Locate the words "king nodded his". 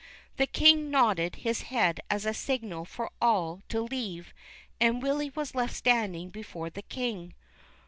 0.47-1.61